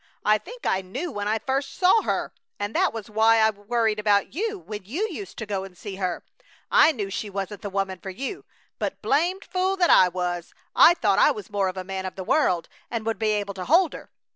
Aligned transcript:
I 0.25 0.39
think 0.39 0.65
I 0.65 0.81
knew 0.81 1.11
when 1.11 1.27
I 1.27 1.37
first 1.37 1.75
saw 1.75 2.01
her, 2.01 2.33
and 2.57 2.73
that 2.75 2.91
was 2.91 3.07
why 3.07 3.37
I 3.37 3.51
worried 3.51 3.99
about 3.99 4.33
you 4.33 4.57
when 4.57 4.83
you 4.83 5.07
used 5.11 5.37
to 5.37 5.45
go 5.45 5.63
and 5.63 5.77
see 5.77 5.97
her. 5.97 6.23
I 6.71 6.91
knew 6.91 7.11
she 7.11 7.29
wasn't 7.29 7.61
the 7.61 7.69
woman 7.69 7.99
for 7.99 8.09
you. 8.09 8.43
But, 8.79 9.03
blamed 9.03 9.45
fool 9.45 9.77
that 9.77 9.91
I 9.91 10.07
was! 10.07 10.55
I 10.75 10.95
thought 10.95 11.19
I 11.19 11.29
was 11.29 11.51
more 11.51 11.67
of 11.67 11.77
a 11.77 11.83
man 11.83 12.07
of 12.07 12.15
the 12.15 12.23
world, 12.23 12.67
and 12.89 13.05
would 13.05 13.19
be 13.19 13.29
able 13.29 13.53
to 13.53 13.65
hold 13.65 13.93
her! 13.93 14.09